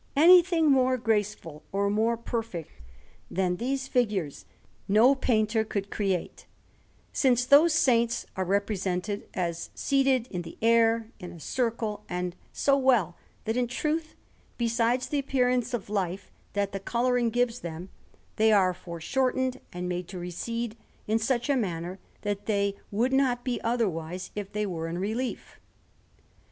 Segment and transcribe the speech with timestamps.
[0.15, 2.71] Anything more graceful or more perfect
[3.29, 4.45] than these figures
[4.87, 6.47] no painter could create,
[7.13, 12.75] since those saints are represented as seated in the air, in a circle, and so
[12.75, 14.15] well, that in truth,
[14.57, 17.89] besides the appearance of life that the colouring gives them,
[18.37, 20.75] they are foreshortened and made to recede
[21.05, 25.59] in such a manner, that they would not be otherwise if they were in relief.